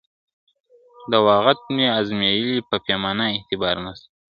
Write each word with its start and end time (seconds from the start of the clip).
دا 1.09 1.17
واعظ 1.25 1.57
مي 1.75 1.85
آزمېیلی 1.99 2.57
په 2.69 2.75
پیمان 2.85 3.17
اعتبار 3.35 3.75
نسته.. 3.85 4.07